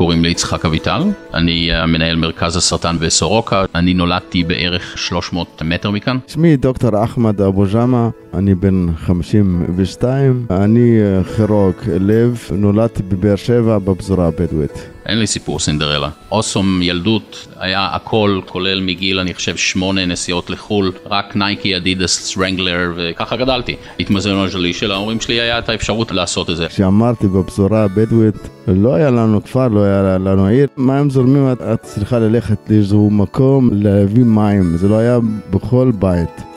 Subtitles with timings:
[0.00, 1.02] קוראים לי יצחק אביטל,
[1.34, 6.18] אני מנהל מרכז הסרטן בסורוקה, אני נולדתי בערך 300 מטר מכאן.
[6.26, 10.98] שמי דוקטור אחמד אבו ג'אמה, אני בן 52, אני
[11.36, 14.88] כירורג לב, נולדתי בבאר שבע בפזורה הבדואית.
[15.06, 16.08] אין לי סיפור סינדרלה.
[16.32, 22.92] אוסום ילדות היה הכל, כולל מגיל אני חושב שמונה נסיעות לחו"ל, רק נייקי, אדידס, רנגלר
[22.96, 23.76] וככה גדלתי.
[24.00, 26.66] התמזלנו שלי של ההורים שלי היה את האפשרות לעשות את זה.
[26.68, 32.18] כשאמרתי בפזורה הבדואית, לא היה לנו כפר, לא היה לנו עיר, מים זורמים, את צריכה
[32.18, 35.18] ללכת לאיזשהו מקום להביא מים, זה לא היה
[35.50, 36.49] בכל בית.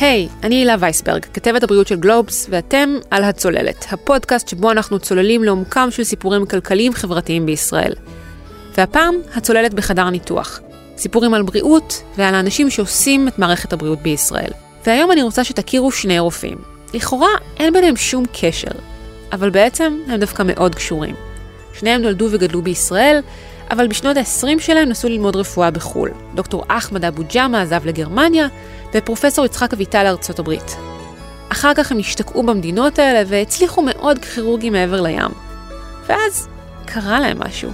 [0.00, 4.98] היי, hey, אני הילה וייסברג, כתבת הבריאות של גלובס, ואתם על הצוללת, הפודקאסט שבו אנחנו
[4.98, 7.92] צוללים לעומקם של סיפורים כלכליים חברתיים בישראל.
[8.76, 10.60] והפעם, הצוללת בחדר ניתוח.
[10.96, 14.50] סיפורים על בריאות ועל האנשים שעושים את מערכת הבריאות בישראל.
[14.86, 16.58] והיום אני רוצה שתכירו שני רופאים.
[16.94, 18.70] לכאורה אין ביניהם שום קשר,
[19.32, 21.14] אבל בעצם הם דווקא מאוד קשורים.
[21.78, 23.20] שניהם נולדו וגדלו בישראל,
[23.70, 26.10] אבל בשנות ה-20 שלהם נסו ללמוד רפואה בחו"ל.
[26.34, 28.46] דוקטור אחמד אבו ג'אמה עזב לגרמניה,
[28.94, 30.76] ופרופסור יצחק אביטל לארצות הברית.
[31.48, 35.30] אחר כך הם השתקעו במדינות האלה והצליחו מאוד ככירורגים מעבר לים.
[36.06, 36.48] ואז
[36.86, 37.70] קרה להם משהו.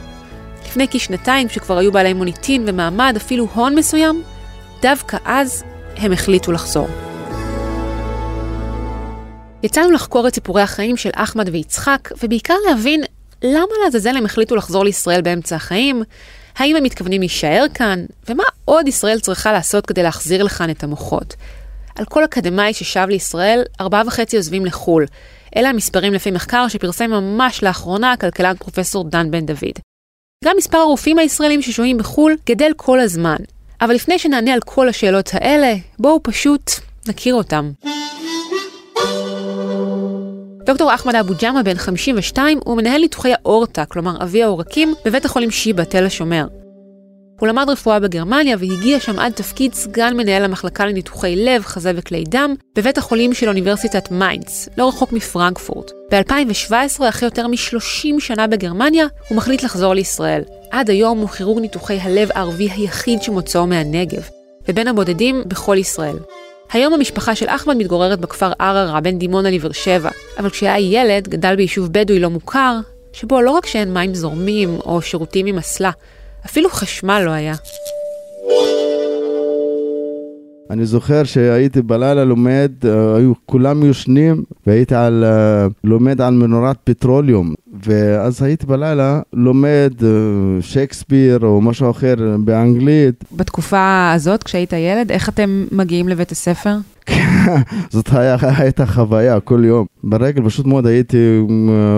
[0.66, 4.22] לפני כשנתיים, כשכבר היו בעלי מוניטין ומעמד, אפילו הון מסוים,
[4.82, 5.64] דווקא אז
[5.96, 6.88] הם החליטו לחזור.
[9.62, 13.02] יצאנו לחקור את סיפורי החיים של אחמד ויצחק, ובעיקר להבין
[13.44, 16.02] למה לעזאזל הם החליטו לחזור לישראל באמצע החיים,
[16.56, 21.34] האם הם מתכוונים להישאר כאן, ומה עוד ישראל צריכה לעשות כדי להחזיר לכאן את המוחות.
[21.96, 25.06] על כל אקדמאי ששב לישראל, ארבעה וחצי עוזבים לחו"ל.
[25.56, 29.78] אלה המספרים לפי מחקר שפרסם ממש לאחרונה הכלכלן פרופסור דן בן דוד.
[30.44, 33.36] גם מספר הרופאים הישראלים ששוהים בחו"ל גדל כל הזמן.
[33.80, 36.70] אבל לפני שנענה על כל השאלות האלה, בואו פשוט
[37.08, 37.70] נכיר אותם.
[40.64, 45.50] דוקטור אחמד אבו ג'אמה, בן 52, הוא מנהל ניתוחי האורטה, כלומר אבי העורקים, בבית החולים
[45.50, 46.46] שיבא, תל השומר.
[47.40, 52.24] הוא למד רפואה בגרמניה והגיע שם עד תפקיד סגן מנהל המחלקה לניתוחי לב, חזה וכלי
[52.28, 55.90] דם, בבית החולים של אוניברסיטת מיינץ, לא רחוק מפרנקפורט.
[56.10, 60.42] ב-2017, אחרי יותר מ-30 שנה בגרמניה, הוא מחליט לחזור לישראל.
[60.70, 64.28] עד היום הוא כירורג ניתוחי הלב הערבי היחיד שמוצאו מהנגב,
[64.68, 66.16] ובין הבודדים בכל ישראל.
[66.74, 71.56] היום המשפחה של אחמד מתגוררת בכפר ערערה בין דימונה לבאר שבע, אבל כשהיה ילד גדל
[71.56, 72.76] ביישוב בדואי לא מוכר,
[73.12, 75.90] שבו לא רק שאין מים זורמים או שירותים עם אסלה,
[76.46, 77.54] אפילו חשמל לא היה.
[80.70, 86.76] אני זוכר שהייתי בלילה לומד, אה, היו כולם יושנים, והייתי על, אה, לומד על מנורת
[86.84, 87.54] פטרוליום.
[87.86, 90.08] ואז הייתי בלילה לומד אה,
[90.60, 93.24] שייקספיר או משהו אחר באנגלית.
[93.32, 96.74] בתקופה הזאת, כשהיית ילד, איך אתם מגיעים לבית הספר?
[97.90, 98.08] זאת
[98.42, 99.86] הייתה חוויה כל יום.
[100.04, 101.40] ברגל פשוט מאוד הייתי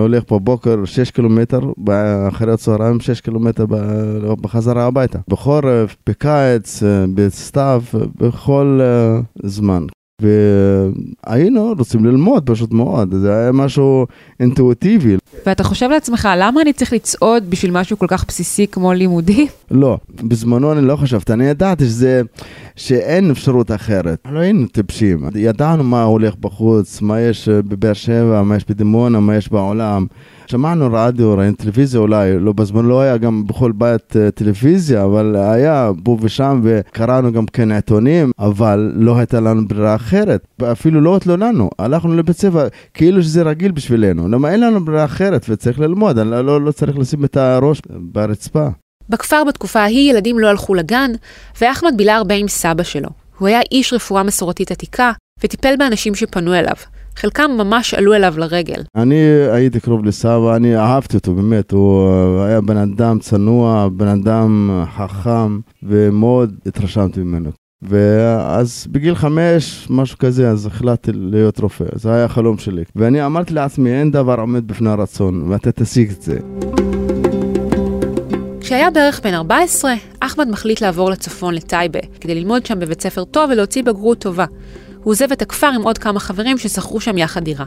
[0.00, 1.60] הולך בבוקר 6 קילומטר,
[2.28, 3.64] אחרי הצהריים 6 קילומטר
[4.40, 5.18] בחזרה הביתה.
[5.28, 6.82] בחורף, בקיץ,
[7.14, 7.82] בסתיו,
[8.16, 8.80] בכל
[9.42, 9.86] זמן.
[10.22, 14.06] והיינו רוצים ללמוד פשוט מאוד, זה היה משהו
[14.40, 15.16] אינטואיטיבי.
[15.46, 19.46] ואתה חושב לעצמך, למה אני צריך לצעוד בשביל משהו כל כך בסיסי כמו לימודי?
[19.70, 22.22] לא, בזמנו אני לא חשבתי, אני ידעתי שזה,
[22.76, 24.18] שאין אפשרות אחרת.
[24.30, 29.36] לא היינו טיפשים, ידענו מה הולך בחוץ, מה יש בבאר שבע, מה יש בדימונה, מה
[29.36, 30.06] יש בעולם.
[30.46, 35.36] שמענו רדיו, ראינו טלוויזיה אולי, לא בזמן לא היה גם בכל בית אה, טלוויזיה, אבל
[35.36, 41.16] היה פה ושם וקראנו גם כן עיתונים, אבל לא הייתה לנו ברירה אחרת, אפילו לא
[41.16, 46.18] התלוננו, הלכנו לבית ספר כאילו שזה רגיל בשבילנו, למה אין לנו ברירה אחרת וצריך ללמוד,
[46.18, 48.68] אני לא, לא צריך לשים את הראש ברצפה.
[49.08, 51.10] בכפר בתקופה ההיא ילדים לא הלכו לגן,
[51.60, 53.08] ואחמד בילה הרבה עם סבא שלו.
[53.38, 55.12] הוא היה איש רפואה מסורתית עתיקה,
[55.44, 56.74] וטיפל באנשים שפנו אליו.
[57.16, 58.82] חלקם ממש עלו אליו לרגל.
[58.96, 59.20] אני
[59.52, 62.10] הייתי קרוב לסבא, אני אהבתי אותו באמת, הוא
[62.42, 67.50] היה בן אדם צנוע, בן אדם חכם, ומאוד התרשמתי ממנו.
[67.82, 72.82] ואז בגיל חמש, משהו כזה, אז החלטתי להיות רופא, זה היה החלום שלי.
[72.96, 76.38] ואני אמרתי לעצמי, אין דבר עומד בפני הרצון, ואתה תשיג את זה.
[78.60, 83.50] כשהיה בערך בן 14, אחמד מחליט לעבור לצפון לטייבה, כדי ללמוד שם בבית ספר טוב
[83.50, 84.44] ולהוציא בגרות טובה.
[85.06, 87.64] הוא עוזב את הכפר עם עוד כמה חברים ששכרו שם יחד דירה.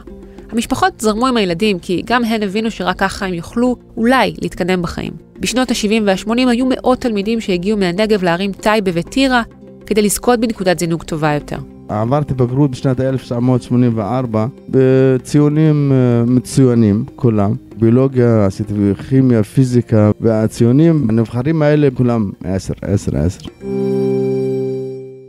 [0.50, 5.12] המשפחות זרמו עם הילדים, כי גם הן הבינו שרק ככה הם יוכלו, אולי, להתקדם בחיים.
[5.38, 9.42] בשנות ה-70 וה-80 היו מאות תלמידים שהגיעו מהנגב לערים טייבה וטירה,
[9.86, 11.56] כדי לזכות בנקודת זינוק טובה יותר.
[11.88, 17.54] עברתי בגרות בשנת 1984 בציונים אה, מצוינים, כולם.
[17.78, 18.74] ביולוגיה, עשיתי
[19.08, 23.48] כימיה, פיזיקה, והציונים הנבחרים האלה כולם 10, 10, 10.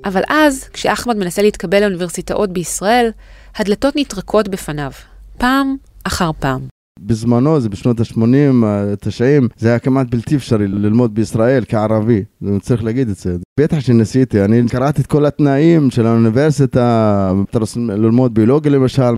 [0.06, 3.10] אבל אז, כשאחמד מנסה להתקבל לאוניברסיטאות בישראל,
[3.56, 4.92] הדלתות נטרקות בפניו,
[5.38, 6.62] פעם אחר פעם.
[7.00, 12.24] בזמנו, זה בשנות ה-80, ה-90, זה היה כמעט בלתי אפשרי ללמוד בישראל כערבי,
[12.62, 13.38] צריך להגיד את זה.
[13.60, 19.16] בטח שניסיתי, אני קראתי את כל התנאים של האוניברסיטה, אתה רוצה ללמוד ביולוגיה למשל,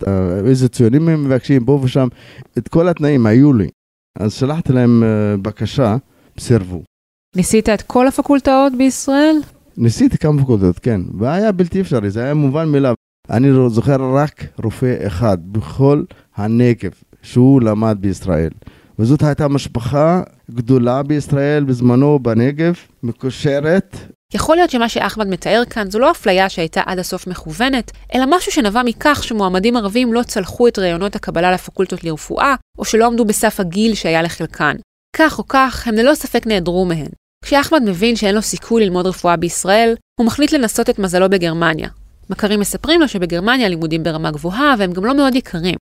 [0.48, 2.08] איזה ציונים הם מבקשים, פה ושם,
[2.58, 3.68] את כל התנאים היו לי.
[4.20, 5.96] אז שלחתי להם אה, בקשה,
[6.40, 6.84] סירבו.
[7.36, 9.36] ניסית את כל הפקולטאות בישראל?
[9.78, 12.94] ניסיתי כמה פקולטות, כן, והיה בלתי אפשרי, זה היה מובן מאליו.
[13.30, 16.04] אני זוכר רק רופא אחד בכל
[16.36, 16.92] הנגב
[17.22, 18.50] שהוא למד בישראל.
[19.00, 20.22] וזאת הייתה משפחה
[20.52, 22.74] גדולה בישראל בזמנו בנגב,
[23.04, 23.98] מקושרת.
[24.34, 28.52] יכול להיות שמה שאחמד מתאר כאן זו לא אפליה שהייתה עד הסוף מכוונת, אלא משהו
[28.52, 33.60] שנבע מכך שמועמדים ערבים לא צלחו את ראיונות הקבלה לפקולטות לרפואה, או שלא עמדו בסף
[33.60, 34.76] הגיל שהיה לחלקן.
[35.16, 37.08] כך או כך, הם ללא ספק נעדרו מהן.
[37.44, 41.88] כשאחמד מבין שאין לו סיכוי ללמוד רפואה בישראל, הוא מחליט לנסות את מזלו בגרמניה.
[42.30, 45.76] מכרים מספרים לו שבגרמניה הלימודים ברמה גבוהה והם גם לא מאוד יקרים.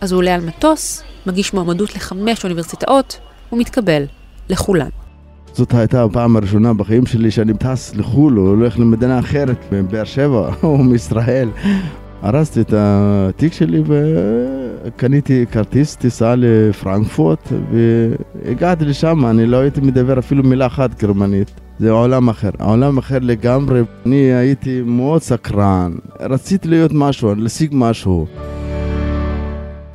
[0.00, 3.18] אז הוא עולה על מטוס, מגיש מועמדות לחמש אוניברסיטאות,
[3.52, 4.02] ומתקבל
[4.48, 4.88] לכולן.
[5.52, 10.50] זאת הייתה הפעם הראשונה בחיים שלי שאני טס לחו"ל או הולך למדינה אחרת, מבאר שבע
[10.62, 11.48] או מישראל.
[12.22, 13.82] הרסתי את התיק שלי
[14.86, 21.50] וקניתי כרטיס טיסה לפרנקפורט והגעתי לשם, אני לא הייתי מדבר אפילו מילה אחת גרמנית.
[21.78, 23.80] זה עולם אחר, עולם אחר לגמרי.
[24.06, 28.26] אני הייתי מאוד סקרן, רציתי להיות משהו, להשיג משהו.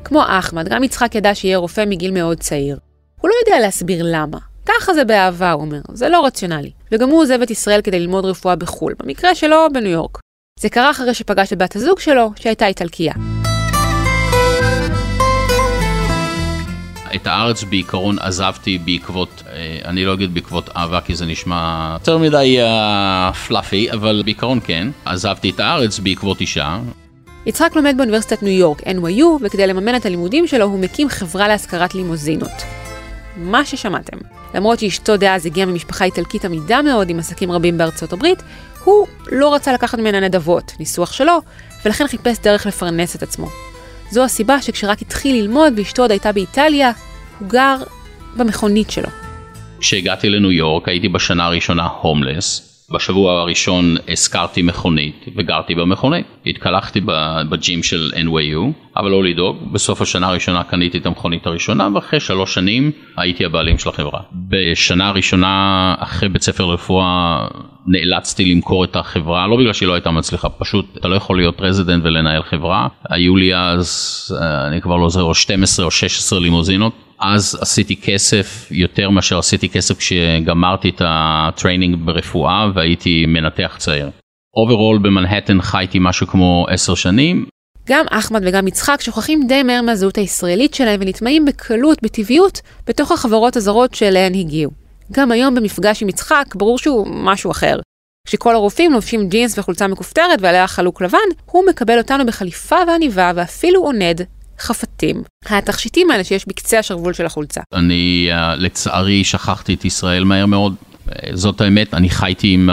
[0.04, 2.78] כמו אחמד, גם יצחק ידע שיהיה רופא מגיל מאוד צעיר.
[3.20, 4.38] הוא לא יודע להסביר למה.
[4.66, 6.70] ככה זה באהבה, הוא אומר, זה לא רציונלי.
[6.92, 10.18] וגם הוא עוזב את ישראל כדי ללמוד רפואה בחו"ל, במקרה שלו, בניו יורק.
[10.60, 13.14] זה קרה אחרי שפגש את בת הזוג שלו, שהייתה איטלקייה.
[17.14, 22.18] את הארץ בעיקרון עזבתי בעקבות, אה, אני לא אגיד בעקבות אהבה כי זה נשמע יותר
[22.18, 22.58] מדי
[23.46, 24.88] פלאפי, uh, אבל בעיקרון כן.
[25.04, 26.78] עזבתי את הארץ בעקבות אישה.
[27.46, 31.94] יצחק לומד באוניברסיטת ניו יורק, NYU, וכדי לממן את הלימודים שלו הוא מקים חברה להשכרת
[31.94, 32.62] לימוזינות.
[33.36, 34.16] מה ששמעתם.
[34.54, 38.42] למרות שאשתו דאז הגיעה ממשפחה איטלקית עמידה מאוד עם עסקים רבים בארצות הברית,
[38.84, 41.38] הוא לא רצה לקחת ממנה נדבות, ניסוח שלו,
[41.84, 43.71] ולכן חיפש דרך לפרנס את עצמו.
[44.12, 46.92] זו הסיבה שכשרק התחיל ללמוד ואשתו עוד הייתה באיטליה,
[47.38, 47.76] הוא גר
[48.36, 49.08] במכונית שלו.
[49.80, 52.68] כשהגעתי לניו יורק הייתי בשנה הראשונה הומלס.
[52.90, 56.26] בשבוע הראשון השכרתי מכונית וגרתי במכונית.
[56.46, 57.00] התקלחתי
[57.50, 62.54] בג'ים של NYU, אבל לא לדאוג, בסוף השנה הראשונה קניתי את המכונית הראשונה ואחרי שלוש
[62.54, 64.20] שנים הייתי הבעלים של החברה.
[64.48, 67.46] בשנה הראשונה אחרי בית ספר רפואה
[67.86, 71.60] נאלצתי למכור את החברה, לא בגלל שהיא לא הייתה מצליחה, פשוט אתה לא יכול להיות
[71.60, 72.88] רזידנט ולנהל חברה.
[73.08, 76.92] היו לי אז, אה, אני כבר לא זוכר, 12 או 16 לימוזינות.
[77.22, 84.10] אז עשיתי כסף יותר מאשר עשיתי כסף כשגמרתי את ה training ברפואה והייתי מנתח צעיר.
[84.56, 87.46] overall במנהטן חייתי משהו כמו עשר שנים.
[87.88, 93.56] גם אחמד וגם יצחק שוכחים די מהר מהזהות הישראלית שלהם ונטמעים בקלות, בטבעיות, בתוך החברות
[93.56, 94.70] הזרות שאליהן הגיעו.
[95.12, 97.76] גם היום במפגש עם יצחק ברור שהוא משהו אחר.
[98.26, 103.80] כשכל הרופאים לובשים ג'ינס וחולצה מכופתרת ועליה חלוק לבן, הוא מקבל אותנו בחליפה ועניבה ואפילו
[103.80, 104.22] עונד
[104.58, 107.60] חפתים, התכשיטים האלה שיש בקצה השרוול של החולצה.
[107.74, 110.74] אני uh, לצערי שכחתי את ישראל מהר מאוד.
[111.32, 112.70] זאת האמת, אני חייתי עם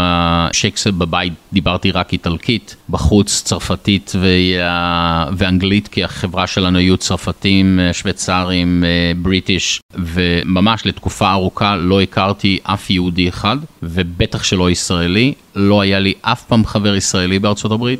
[0.52, 7.80] שייקספיר בבית, דיברתי רק איטלקית, בחוץ צרפתית ו, uh, ואנגלית, כי החברה שלנו היו צרפתים,
[7.94, 8.84] שוויצרים,
[9.22, 16.14] בריטיש, וממש לתקופה ארוכה לא הכרתי אף יהודי אחד, ובטח שלא ישראלי, לא היה לי
[16.22, 18.00] אף פעם חבר ישראלי בארצות הברית.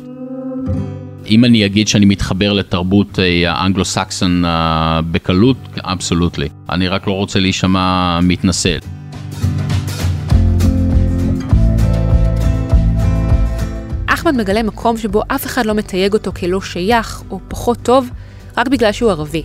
[1.30, 6.48] אם אני אגיד שאני מתחבר לתרבות אה, האנגלו-סקסון אה, בקלות, אבסולוטלי.
[6.70, 8.76] אני רק לא רוצה להישמע מתנשא.
[14.20, 18.10] אחמד מגלה מקום שבו אף אחד לא מתייג אותו כלא שייך או פחות טוב,
[18.56, 19.42] רק בגלל שהוא ערבי.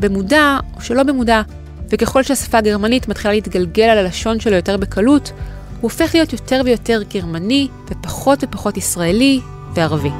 [0.00, 1.42] במודע או שלא במודע,
[1.90, 7.02] וככל שהשפה הגרמנית מתחילה להתגלגל על הלשון שלו יותר בקלות, הוא הופך להיות יותר ויותר
[7.14, 9.40] גרמני ופחות ופחות ישראלי
[9.74, 10.10] וערבי.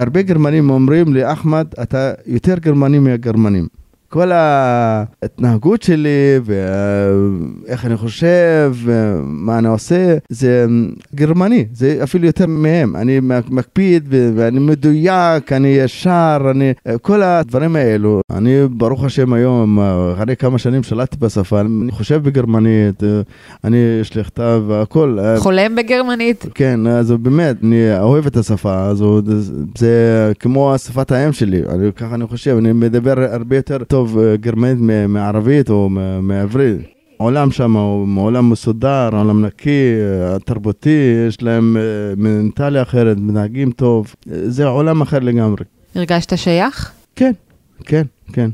[0.00, 3.79] הרבה גרמנים אומרים לי, אחמד, אתה יותר גרמני מהגרמנים.
[4.12, 10.66] כל ההתנהגות שלי ואיך אני חושב ומה אני עושה זה
[11.14, 12.96] גרמני זה אפילו יותר מהם.
[12.96, 18.20] אני מקפיד ואני מדויק אני ישר אני כל הדברים האלו.
[18.30, 19.78] אני ברוך השם היום
[20.14, 23.02] אחרי כמה שנים שלטתי בשפה אני חושב בגרמנית
[23.64, 25.18] אני יש לי כתב הכל.
[25.38, 26.46] חולם בגרמנית?
[26.54, 29.22] כן אז באמת אני אוהב את השפה הזו
[29.78, 31.62] זה כמו שפת האם שלי.
[31.68, 33.99] אני, ככה אני חושב אני מדבר הרבה יותר טוב.
[34.00, 34.78] טוב אה, גרמנית
[35.08, 35.88] מערבית או
[36.22, 36.76] מעברית.
[37.16, 41.82] עולם שם הוא עולם מסודר, עולם נקי, אה, תרבותי, יש להם אה,
[42.16, 45.64] מנטליה אחרת, מנהגים טוב, זה עולם אחר לגמרי.
[45.94, 46.92] הרגשת שייך?
[47.16, 47.32] כן,
[47.84, 48.02] כן,
[48.32, 48.50] כן.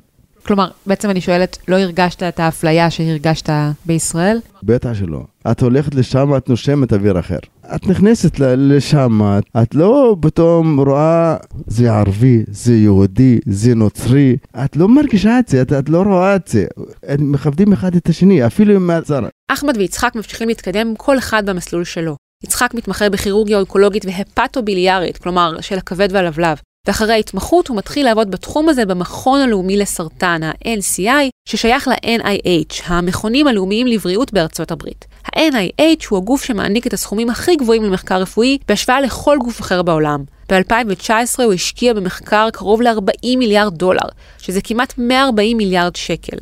[0.47, 3.51] כלומר, בעצם אני שואלת, לא הרגשת את האפליה שהרגשת
[3.87, 4.41] בישראל?
[4.63, 5.21] בטח שלא.
[5.51, 7.39] את הולכת לשם, את נושמת אוויר אחר.
[7.75, 9.21] את נכנסת לשם,
[9.63, 11.37] את לא פתאום רואה
[11.67, 16.37] זה ערבי, זה יהודי, זה נוצרי, את לא מרגישה את זה, את, את לא רואה
[16.37, 16.67] את זה.
[17.03, 19.21] הם מכבדים אחד את השני, אפילו עם מהצר.
[19.49, 22.17] אחמד ויצחק ממשיכים להתקדם כל אחד במסלול שלו.
[22.45, 26.59] יצחק מתמחה בכירורגיה אונקולוגית והפטוביליארית, כלומר של הכבד והלבלב.
[26.87, 33.87] ואחרי ההתמחות הוא מתחיל לעבוד בתחום הזה במכון הלאומי לסרטן, ה-NCI, ששייך ל-NIH, המכונים הלאומיים
[33.87, 35.05] לבריאות בארצות הברית.
[35.25, 40.25] ה-NIH הוא הגוף שמעניק את הסכומים הכי גבוהים למחקר רפואי בהשוואה לכל גוף אחר בעולם.
[40.51, 46.37] ב-2019 הוא השקיע במחקר קרוב ל-40 מיליארד דולר, שזה כמעט 140 מיליארד שקל.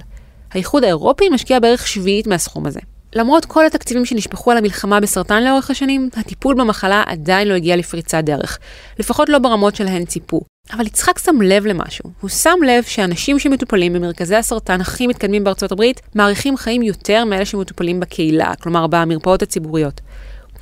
[0.53, 2.81] האיחוד האירופי משקיע בערך שביעית מהסכום הזה.
[3.15, 8.25] למרות כל התקציבים שנשפכו על המלחמה בסרטן לאורך השנים, הטיפול במחלה עדיין לא הגיע לפריצת
[8.25, 8.59] דרך.
[8.99, 10.41] לפחות לא ברמות שלהן ציפו.
[10.73, 12.11] אבל יצחק שם לב למשהו.
[12.21, 17.45] הוא שם לב שאנשים שמטופלים במרכזי הסרטן הכי מתקדמים בארצות הברית, מאריכים חיים יותר מאלה
[17.45, 20.01] שמטופלים בקהילה, כלומר במרפאות הציבוריות.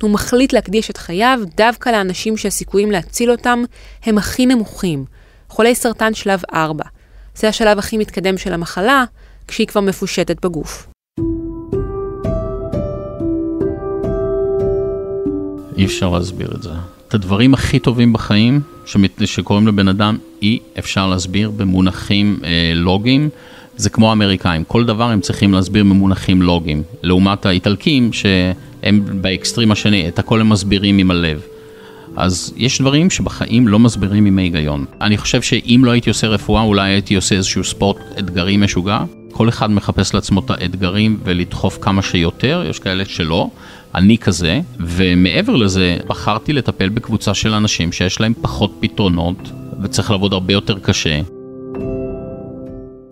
[0.01, 3.63] הוא מחליט להקדיש את חייו דווקא לאנשים שהסיכויים להציל אותם
[4.03, 5.05] הם הכי נמוכים.
[5.49, 6.83] חולי סרטן שלב 4.
[7.35, 9.03] זה השלב הכי מתקדם של המחלה,
[9.47, 10.92] כשהיא כבר מפושטת בגוף.
[15.83, 16.69] אי אפשר להסביר את זה.
[17.07, 19.21] את הדברים הכי טובים בחיים שמת...
[19.25, 23.29] שקורים לבן אדם, אי אפשר להסביר במונחים אה, לוגיים.
[23.77, 26.83] זה כמו האמריקאים, כל דבר הם צריכים להסביר במונחים לוגיים.
[27.03, 31.41] לעומת האיטלקים שהם באקסטרים השני, את הכל הם מסבירים עם הלב.
[32.15, 34.85] אז יש דברים שבחיים לא מסבירים עם ההיגיון.
[35.01, 39.03] אני חושב שאם לא הייתי עושה רפואה, אולי הייתי עושה איזשהו ספורט אתגרי משוגע.
[39.33, 43.49] כל אחד מחפש לעצמו את האתגרים ולדחוף כמה שיותר, יש כאלה שלא.
[43.95, 49.37] אני כזה, ומעבר לזה, בחרתי לטפל בקבוצה של אנשים שיש להם פחות פתרונות,
[49.83, 51.19] וצריך לעבוד הרבה יותר קשה.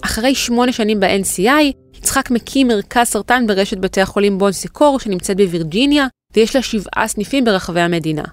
[0.01, 6.55] אחרי שמונה שנים ב-NCI, יצחק מקים מרכז סרטן ברשת בתי החולים בונסיקור שנמצאת בווירג'יניה, ויש
[6.55, 8.23] לה שבעה סניפים ברחבי המדינה.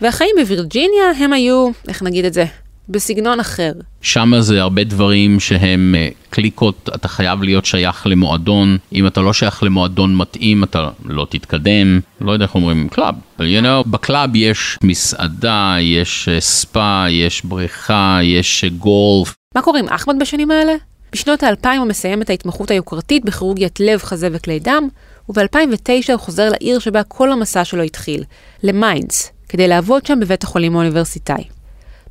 [0.00, 2.44] והחיים בווירג'יניה הם היו, איך נגיד את זה,
[2.88, 3.72] בסגנון אחר.
[4.00, 9.32] שם זה הרבה דברים שהם אה, קליקות, אתה חייב להיות שייך למועדון, אם אתה לא
[9.32, 14.36] שייך למועדון מתאים אתה לא תתקדם, לא יודע איך אומרים, club, you know, ב club
[14.36, 19.34] יש מסעדה, יש אה, ספא, יש בריכה, יש אה, גולף.
[19.54, 20.72] מה קורה עם אחמד בשנים האלה?
[21.12, 24.88] בשנות האלפיים הוא מסיים את ההתמחות היוקרתית בכירורגיית לב, חזה וכלי דם,
[25.28, 28.24] וב-2009 הוא חוזר לעיר שבה כל המסע שלו התחיל,
[28.62, 31.57] למיינץ, כדי לעבוד שם בבית החולים האוניברסיטאי.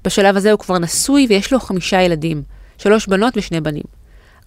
[0.07, 2.43] בשלב הזה הוא כבר נשוי ויש לו חמישה ילדים,
[2.77, 3.83] שלוש בנות ושני בנים.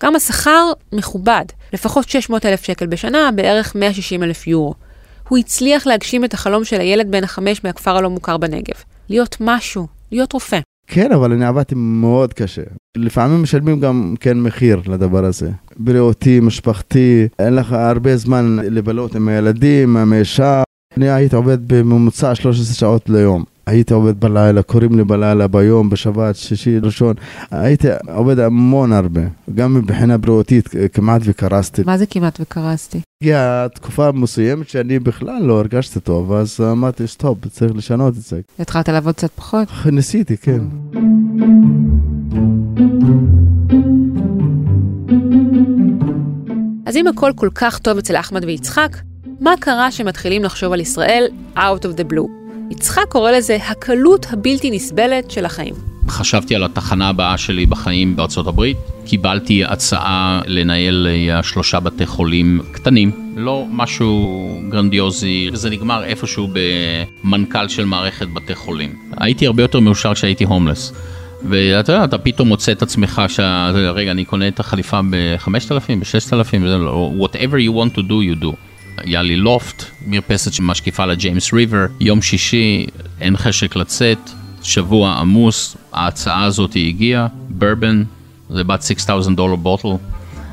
[0.03, 4.75] גם השכר מכובד, לפחות 600 אלף שקל בשנה, בערך 160 אלף יורו.
[5.29, 8.75] הוא הצליח להגשים את החלום של הילד בן החמש מהכפר הלא מוכר בנגב.
[9.09, 10.59] להיות משהו, להיות רופא.
[10.87, 12.63] כן, אבל אני עבדתי מאוד קשה.
[12.97, 15.51] לפעמים משלמים גם כן מחיר לדבר הזה.
[15.77, 20.63] בריאותי, משפחתי, אין לך הרבה זמן לבלות עם הילדים, עם האישה.
[20.97, 23.45] אני הייתי עובד בממוצע 13 שעות ליום.
[23.71, 27.15] הייתי עובד בלילה, קוראים לי בלילה, ביום, בשבת, שישי, ראשון.
[27.51, 29.21] הייתי עובד המון הרבה,
[29.55, 31.83] גם מבחינה בריאותית, כמעט וקרסתי.
[31.87, 33.01] מה זה כמעט וקרסתי?
[33.23, 38.41] הגיעה תקופה מסוימת שאני בכלל לא הרגשתי טוב, אז אמרתי, סטופ, צריך לשנות את זה.
[38.59, 39.69] התחלת לעבוד קצת פחות?
[39.93, 40.61] ניסיתי, כן.
[46.87, 48.97] אז אם הכל כל כך טוב אצל אחמד ויצחק,
[49.41, 52.40] מה קרה שמתחילים לחשוב על ישראל out of the blue?
[52.71, 55.75] יצחק קורא לזה הקלות הבלתי נסבלת של החיים.
[56.09, 58.77] חשבתי על התחנה הבאה שלי בחיים בארצות הברית.
[59.05, 66.49] קיבלתי הצעה לנהל אה, שלושה בתי חולים קטנים, לא משהו גרנדיוזי, וזה נגמר איפשהו
[67.25, 68.95] במנכ"ל של מערכת בתי חולים.
[69.17, 70.93] הייתי הרבה יותר מאושר כשהייתי הומלס.
[71.49, 76.55] ואתה יודע, אתה פתאום מוצא את עצמך שרגע, אני קונה את החליפה ב-5,000, ב-6,000,
[77.21, 78.70] whatever you want to do, you do.
[79.05, 82.87] היה לי לופט, מרפסת שמשקיפה לג'יימס ריבר, יום שישי,
[83.21, 84.19] אין חשק לצאת,
[84.63, 88.05] שבוע עמוס, ההצעה הזאת הגיעה, ברבן,
[88.51, 89.89] זה בת 6,000 דולר בוטל,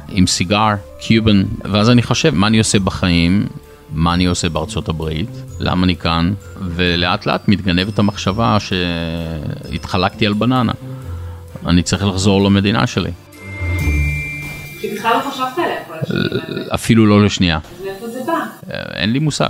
[0.09, 3.47] עם סיגר, קיובן, ואז אני חושב, מה אני עושה בחיים,
[3.93, 10.71] מה אני עושה בארצות הברית, למה אני כאן, ולאט לאט מתגנבת המחשבה שהתחלקתי על בננה.
[11.65, 13.11] אני צריך לחזור למדינה שלי.
[14.81, 16.63] כי בכלל לא חשבת עליה כל השנים.
[16.73, 17.57] אפילו לא לשנייה.
[17.57, 18.45] אז מאיפה זה בא?
[18.93, 19.49] אין לי מושג.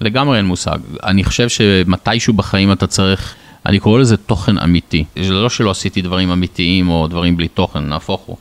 [0.00, 0.78] לגמרי אין מושג.
[1.02, 3.34] אני חושב שמתישהו בחיים אתה צריך,
[3.66, 5.04] אני קורא לזה תוכן אמיתי.
[5.22, 8.36] זה לא שלא עשיתי דברים אמיתיים או דברים בלי תוכן, נהפוך הוא.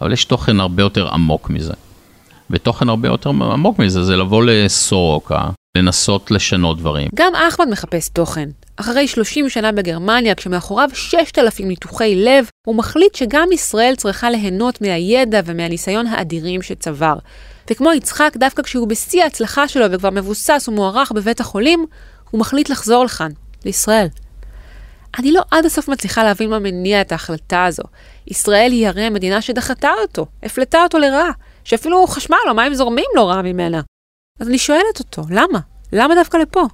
[0.00, 1.72] אבל יש תוכן הרבה יותר עמוק מזה.
[2.50, 5.48] ותוכן הרבה יותר עמוק מזה זה לבוא לסורוקה,
[5.78, 7.08] לנסות לשנות דברים.
[7.14, 8.48] גם אחמד מחפש תוכן.
[8.76, 15.40] אחרי 30 שנה בגרמניה, כשמאחוריו 6,000 ניתוחי לב, הוא מחליט שגם ישראל צריכה ליהנות מהידע
[15.44, 17.14] ומהניסיון האדירים שצבר.
[17.70, 21.86] וכמו יצחק, דווקא כשהוא בשיא ההצלחה שלו וכבר מבוסס ומוערך בבית החולים,
[22.30, 23.30] הוא מחליט לחזור לכאן,
[23.64, 24.08] לישראל.
[25.18, 27.82] אני לא עד הסוף מצליחה להבין מה מניע את ההחלטה הזו.
[28.26, 31.30] ישראל היא הרי המדינה שדחתה אותו, הפלטה אותו לרעה,
[31.64, 33.80] שאפילו חשמל או מים זורמים לא רע ממנה.
[34.40, 35.58] אז אני שואלת אותו, למה?
[35.92, 36.66] למה דווקא לפה?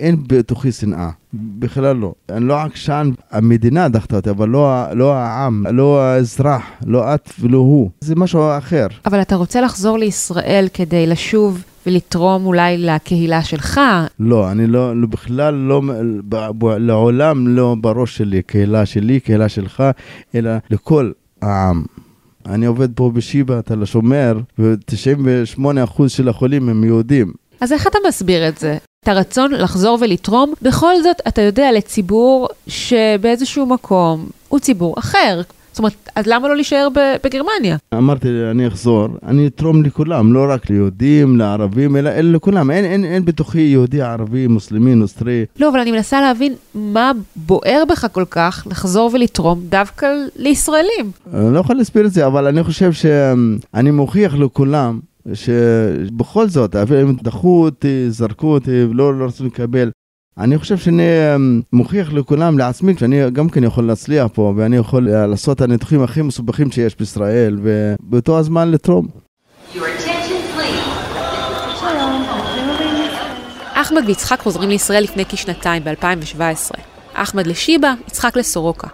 [0.00, 2.12] אין בתוכי שנאה, בכלל לא.
[2.30, 7.58] אני לא עקשן, המדינה דחתה אותי, אבל לא, לא העם, לא האזרח, לא את ולא
[7.58, 7.90] הוא.
[8.00, 8.86] זה משהו אחר.
[9.06, 13.80] אבל אתה רוצה לחזור לישראל כדי לשוב ולתרום אולי לקהילה שלך?
[14.20, 15.82] לא, אני לא, לא בכלל לא,
[16.78, 19.82] לעולם לא בראש שלי, קהילה שלי, קהילה שלך,
[20.34, 21.82] אלא לכל העם.
[22.46, 27.32] אני עובד פה בשיבא, תל השומר, ו-98% של החולים הם יהודים.
[27.60, 28.78] אז איך אתה מסביר את זה?
[29.04, 35.40] את הרצון לחזור ולתרום, בכל זאת, אתה יודע, לציבור שבאיזשהו מקום הוא ציבור אחר.
[35.70, 36.88] זאת אומרת, אז למה לא להישאר
[37.24, 37.76] בגרמניה?
[37.94, 42.70] אמרתי, אני אחזור, אני אתרום לכולם, לא רק ליהודים, לערבים, אלא, אלא לכולם.
[42.70, 45.44] אין, אין, אין בתוכי יהודי, ערבי, מוסלמי, נוסטרי.
[45.58, 51.10] לא, אבל אני מנסה להבין מה בוער בך כל כך לחזור ולתרום דווקא לישראלים.
[51.34, 55.00] אני לא יכול להסביר את זה, אבל אני חושב שאני מוכיח לכולם
[55.34, 59.90] שבכל זאת, הם דחו אותי, זרקו אותי, ולא לא רצו לקבל.
[60.38, 61.02] אני חושב שאני
[61.34, 65.62] אמ, מוכיח לכולם, לעצמי, שאני גם כן יכול להצליח פה, ואני יכול אה, לעשות את
[65.62, 69.06] הניתוחים הכי מסובכים שיש בישראל, ובאותו הזמן לתרום.
[73.74, 76.76] אחמד ויצחק חוזרים לישראל לפני כשנתיים, ב-2017.
[77.14, 78.88] אחמד לשיבא, יצחק לסורוקה.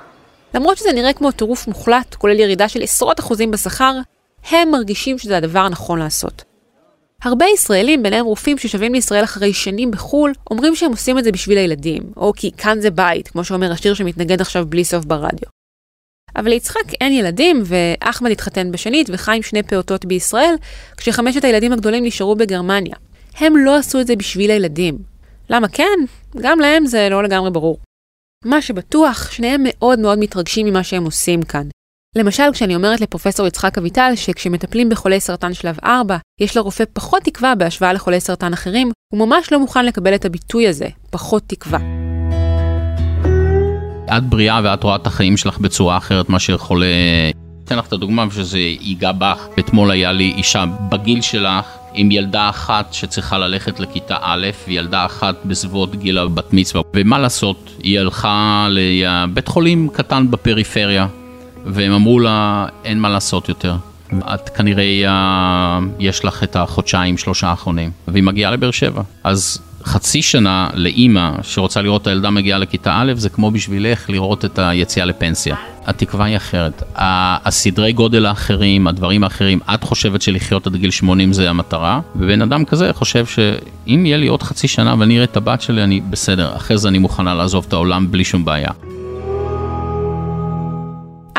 [0.55, 3.93] למרות שזה נראה כמו טירוף מוחלט, כולל ירידה של עשרות אחוזים בשכר,
[4.51, 6.45] הם מרגישים שזה הדבר הנכון לעשות.
[7.23, 11.59] הרבה ישראלים, ביניהם רופאים ששבים לישראל אחרי שנים בחו"ל, אומרים שהם עושים את זה בשביל
[11.59, 15.49] הילדים, או כי כאן זה בית, כמו שאומר השיר שמתנגד עכשיו בלי סוף ברדיו.
[16.37, 20.55] אבל ליצחק אין ילדים, ואחמד התחתן בשנית וחי עם שני פעוטות בישראל,
[20.97, 22.97] כשחמשת הילדים הגדולים נשארו בגרמניה.
[23.39, 24.99] הם לא עשו את זה בשביל הילדים.
[25.51, 25.99] למה כן?
[26.37, 27.79] גם להם זה לא לגמרי ברור.
[28.45, 31.69] מה שבטוח, שניהם מאוד מאוד מתרגשים ממה שהם עושים כאן.
[32.17, 37.55] למשל, כשאני אומרת לפרופסור יצחק אביטל שכשמטפלים בחולי סרטן שלב 4, יש לרופא פחות תקווה
[37.55, 41.79] בהשוואה לחולי סרטן אחרים, הוא ממש לא מוכן לקבל את הביטוי הזה, פחות תקווה.
[44.17, 46.87] את בריאה ואת רואה את החיים שלך בצורה אחרת מאשר חולה...
[47.65, 49.47] אתן לך את הדוגמה שזה ייגע בך.
[49.59, 55.35] אתמול היה לי אישה בגיל שלך עם ילדה אחת שצריכה ללכת לכיתה א', וילדה אחת
[55.45, 56.83] בסביבות גיל הבת מצווה.
[56.97, 61.07] ומה לעשות, היא הלכה לבית חולים קטן בפריפריה,
[61.67, 63.77] והם אמרו לה, אין מה לעשות יותר.
[64.35, 67.91] את כנראה, uh, יש לך את החודשיים, שלושה האחרונים.
[68.09, 69.03] והיא מגיעה לבאר שבע.
[69.25, 74.45] אז חצי שנה לאימא שרוצה לראות את הילדה מגיעה לכיתה א', זה כמו בשבילך לראות
[74.45, 75.57] את היציאה לפנסיה.
[75.87, 76.83] התקווה היא אחרת.
[76.95, 82.65] הסדרי גודל האחרים, הדברים האחרים, את חושבת שלחיות עד גיל 80 זה המטרה, ובן אדם
[82.65, 86.57] כזה חושב שאם יהיה לי עוד חצי שנה ואני אראה את הבת שלי, אני בסדר,
[86.57, 88.71] אחרי זה אני מוכנה לעזוב את העולם בלי שום בעיה.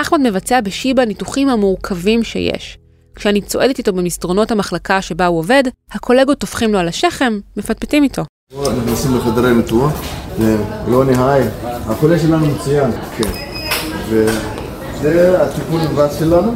[0.02, 2.78] אחמד מבצע בשיבא ניתוחים המורכבים שיש.
[3.16, 8.24] כשאני צועדת איתו במסדרונות המחלקה שבה הוא עובד, הקולגות טופחים לו על השכם, מפטפטים איתו.
[8.52, 9.92] נכנסים לחדרי ניתוח,
[10.40, 13.30] ויוני היי, החולה שלנו מצוין, כן.
[14.10, 16.52] וזה הטיפול נמרץ שלנו,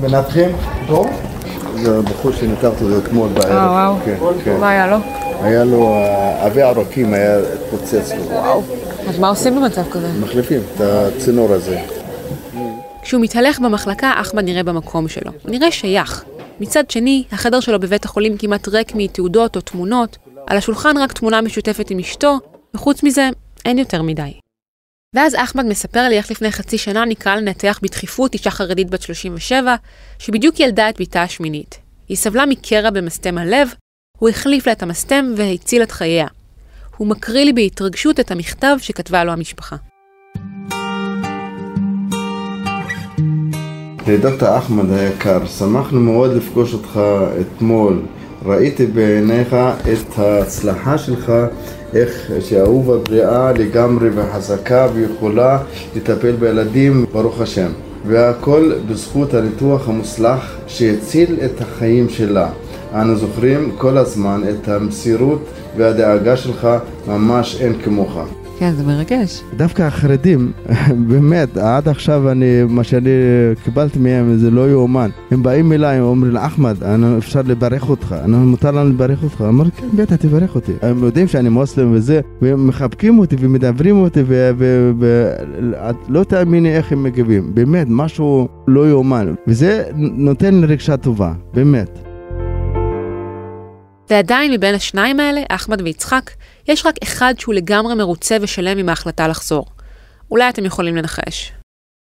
[0.00, 0.50] מנתחים
[0.88, 1.06] פה.
[1.82, 3.50] זה הבחור שניתחת אותו אתמול בערב.
[3.52, 4.60] אה, וואו, כן, כן.
[4.60, 4.96] מה היה לו?
[5.42, 5.94] היה לו,
[6.40, 8.24] עבי ערוקים היה התפוצץ לו.
[8.24, 8.62] וואו.
[9.08, 10.08] אז מה עושים במצב כזה?
[10.20, 11.95] מחליפים את הצינור הזה.
[13.06, 15.32] כשהוא מתהלך במחלקה, אחמד נראה במקום שלו.
[15.42, 16.24] הוא נראה שייך.
[16.60, 20.16] מצד שני, החדר שלו בבית החולים כמעט ריק מתעודות או תמונות,
[20.46, 22.38] על השולחן רק תמונה משותפת עם אשתו,
[22.74, 23.28] וחוץ מזה,
[23.64, 24.32] אין יותר מדי.
[25.14, 29.74] ואז אחמד מספר לי איך לפני חצי שנה נקרא לנתח בדחיפות אישה חרדית בת 37,
[30.18, 31.78] שבדיוק ילדה את בתה השמינית.
[32.08, 33.74] היא סבלה מקרע במסתם הלב,
[34.18, 36.26] הוא החליף לה את המסתם והציל את חייה.
[36.96, 39.76] הוא מקריא לי בהתרגשות את המכתב שכתבה לו המשפחה.
[44.14, 47.00] דוקטור אחמד היקר, שמחנו מאוד לפגוש אותך
[47.40, 48.00] אתמול.
[48.44, 49.56] ראיתי בעיניך
[49.92, 51.32] את ההצלחה שלך,
[51.94, 55.58] איך שאהובה בריאה לגמרי וחזקה ויכולה
[55.96, 57.68] לטפל בילדים, ברוך השם.
[58.06, 62.48] והכל בזכות הניתוח המוצלח שהציל את החיים שלה.
[62.94, 65.44] אנו זוכרים כל הזמן את המסירות
[65.76, 66.68] והדאגה שלך,
[67.08, 68.18] ממש אין כמוך.
[68.58, 69.42] כן, זה מרגש.
[69.56, 70.52] דווקא החרדים,
[71.08, 73.10] באמת, עד עכשיו אני, מה שאני
[73.64, 75.10] קיבלתי מהם זה לא יאומן.
[75.30, 76.76] הם באים אליי, אומרים אחמד,
[77.18, 79.44] אפשר לברך אותך, מותר לנו לברך אותך.
[79.48, 80.72] אמרתי, כן, בטח, תברך אותי.
[80.82, 84.22] הם יודעים שאני מוסלם וזה, והם מחבקים אותי ומדברים אותי,
[84.98, 87.54] ולא תאמיני איך הם מגיבים.
[87.54, 89.34] באמת, משהו לא יאומן.
[89.46, 91.98] וזה נותן לי רגשה טובה, באמת.
[94.10, 96.30] ועדיין מבין השניים האלה, אחמד ויצחק,
[96.68, 99.66] יש רק אחד שהוא לגמרי מרוצה ושלם עם ההחלטה לחזור.
[100.30, 101.52] אולי אתם יכולים לנחש.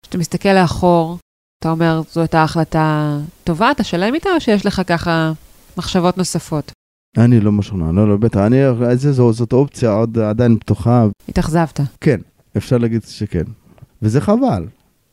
[0.03, 1.19] כשאתה מסתכל לאחור,
[1.61, 5.33] אתה אומר, זו הייתה החלטה טובה, אתה שלם איתה, או שיש לך ככה
[5.77, 6.73] מחשבות נוספות?
[7.19, 8.57] אני לא משוכנע, לא, לא, בטח, אני,
[8.95, 11.07] זה, זו, זאת אופציה עוד עדיין פתוחה.
[11.29, 11.81] התאכזבת.
[12.01, 12.21] כן,
[12.57, 13.45] אפשר להגיד שכן.
[14.03, 14.67] וזה חבל.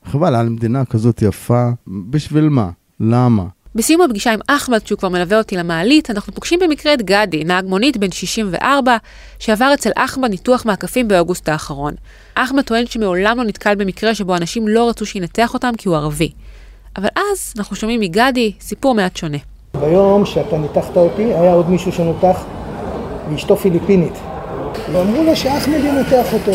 [0.06, 1.69] חבל על מדינה כזאת יפה,
[2.10, 2.69] בשביל מה?
[3.00, 3.46] למה?
[3.75, 7.65] בסיום הפגישה עם אחמד, שהוא כבר מלווה אותי למעלית, אנחנו פוגשים במקרה את גדי, נהג
[7.65, 8.97] מונית בן 64,
[9.39, 11.93] שעבר אצל אחמד ניתוח מעקפים באוגוסט האחרון.
[12.36, 16.31] אחמד טוען שמעולם לא נתקל במקרה שבו אנשים לא רצו שינתח אותם כי הוא ערבי.
[16.97, 19.38] אבל אז אנחנו שומעים מגדי סיפור מעט שונה.
[19.79, 22.43] ביום שאתה ניתחת אותי, היה עוד מישהו שנותח,
[23.31, 24.13] ואשתו פיליפינית.
[24.91, 26.51] ואמרו לה שאחמד ינתח אותו.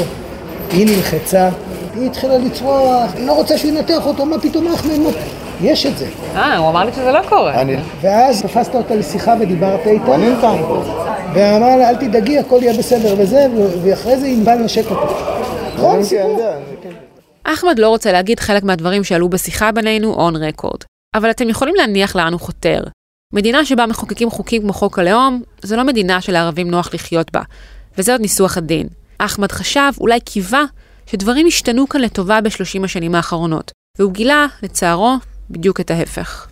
[0.70, 1.48] היא נלחצה,
[1.94, 4.98] היא התחילה לצרוח, היא לא רוצה שהוא ינתח אותו, מה פתאום אחמד
[5.62, 6.09] יש את זה.
[6.35, 7.61] אה, הוא אמר לי שזה לא קורה.
[7.61, 7.77] אני...
[8.01, 10.14] ואז תפסת אותה לשיחה ודיברת איתה.
[10.14, 10.53] אני איתה.
[11.35, 13.47] ואמר לה, אל תדאגי, הכל יהיה בסדר וזה,
[13.83, 15.14] ואחרי זה ענבל נשק אותו.
[15.75, 16.40] נכון, סיפור.
[17.44, 20.81] אחמד לא רוצה להגיד חלק מהדברים שעלו בשיחה בינינו און רקורד,
[21.14, 22.83] אבל אתם יכולים להניח לאן הוא חותר.
[23.35, 27.42] מדינה שבה מחוקקים חוקים כמו חוק הלאום, זו לא מדינה שלערבים נוח לחיות בה,
[27.99, 28.87] וזה עוד ניסוח הדין.
[29.18, 30.64] אחמד חשב, אולי קיווה,
[31.07, 35.14] שדברים השתנו כאן לטובה בשלושים השנים האחרונות, והוא גילה, לצערו,
[35.50, 36.48] בדיוק את ההפך.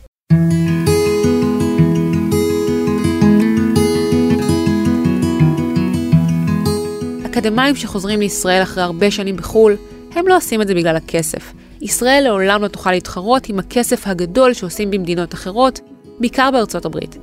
[7.26, 9.76] אקדמאים שחוזרים לישראל אחרי הרבה שנים בחו"ל,
[10.14, 11.52] הם לא עושים את זה בגלל הכסף.
[11.80, 15.80] ישראל לעולם לא תוכל להתחרות עם הכסף הגדול שעושים במדינות אחרות,
[16.20, 17.16] בעיקר בארצות הברית.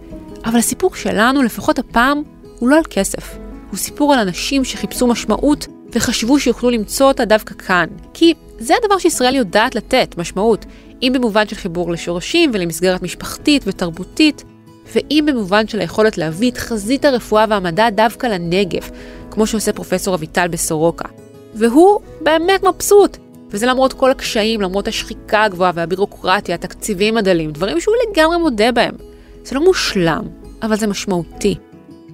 [0.46, 2.24] אבל הסיפור שלנו, לפחות הפעם,
[2.60, 3.38] הוא לא על כסף.
[3.70, 7.86] הוא סיפור על אנשים שחיפשו משמעות וחשבו שיוכלו למצוא אותה דווקא כאן.
[8.14, 10.66] כי זה הדבר שישראל יודעת לתת, משמעות.
[11.04, 14.44] אם במובן של חיבור לשורשים ולמסגרת משפחתית ותרבותית,
[14.96, 18.90] ואם במובן של היכולת להביא את חזית הרפואה והמדע דווקא לנגב,
[19.32, 21.10] כמו שעושה פרופסור אביטל בסורוקה.
[21.56, 23.18] והוא באמת מבסוט,
[23.50, 28.96] וזה למרות כל הקשיים, למרות השחיקה הגבוהה והבירוקרטיה, התקציבים הדלים, דברים שהוא לגמרי מודה בהם.
[29.44, 30.24] זה לא מושלם,
[30.62, 31.56] אבל זה משמעותי.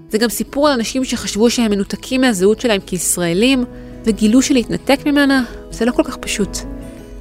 [0.10, 3.66] זה גם סיפור על אנשים שחשבו שהם מנותקים מהזהות שלהם כישראלים,
[4.06, 6.58] וגילו שלהתנתק ממנה זה לא כל כך פשוט.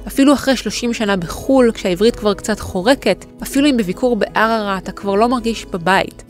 [0.09, 5.15] אפילו אחרי 30 שנה בחו"ל, כשהעברית כבר קצת חורקת, אפילו אם בביקור בערערה אתה כבר
[5.15, 6.23] לא מרגיש בבית.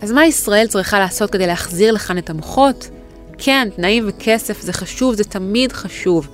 [0.00, 2.90] אז מה ישראל צריכה לעשות כדי להחזיר לכאן את המוחות?
[3.38, 6.28] כן, תנאים וכסף זה חשוב, זה תמיד חשוב.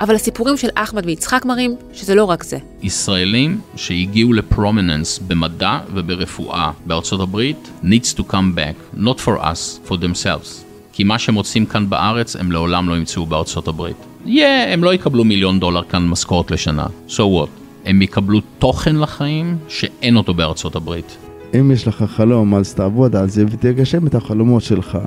[0.00, 2.58] אבל הסיפורים של אחמד ויצחק מראים שזה לא רק זה.
[2.82, 9.92] ישראלים שהגיעו לפרומיננס במדע וברפואה בארצות הברית needs to come back, not for us, for
[9.92, 10.69] themselves.
[10.92, 13.96] כי מה שהם מוצאים כאן בארץ הם לעולם לא ימצאו בארצות הברית.
[14.26, 17.48] יהיה, yeah, הם לא יקבלו מיליון דולר כאן משכורת לשנה, so what?
[17.84, 21.16] הם יקבלו תוכן לחיים שאין אותו בארצות הברית.
[21.54, 24.98] אם יש לך חלום, אז תעבוד על זה ותגשם את החלומות שלך,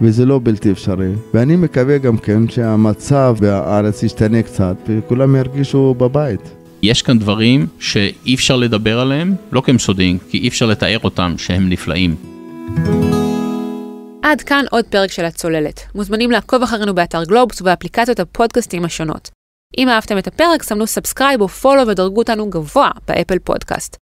[0.00, 1.12] וזה לא בלתי אפשרי.
[1.34, 6.50] ואני מקווה גם כן שהמצב בארץ ישתנה קצת, וכולם ירגישו בבית.
[6.82, 10.98] יש כאן דברים שאי אפשר לדבר עליהם, לא כי הם סודיים, כי אי אפשר לתאר
[11.04, 12.14] אותם שהם נפלאים.
[14.22, 15.80] עד כאן עוד פרק של הצוללת.
[15.94, 19.30] מוזמנים לעקוב אחרינו באתר גלובס ובאפליקציות הפודקאסטים השונות.
[19.78, 23.96] אם אהבתם את הפרק, סמנו subscribe או follow ודרגו אותנו גבוה באפל פודקאסט.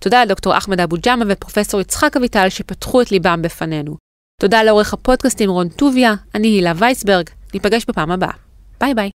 [0.00, 3.96] תודה לדוקטור אחמד אבו ג'אמה ופרופסור יצחק אביטל שפתחו את ליבם בפנינו.
[4.40, 8.32] תודה לעורך הפודקאסטים רון טוביה, אני הילה וייסברג, ניפגש בפעם הבאה.
[8.80, 9.10] ביי ביי.